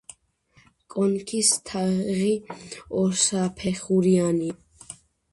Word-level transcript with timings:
კონქის 0.93 1.51
თაღი 1.69 2.31
ორსაფეხურიანია. 3.01 4.57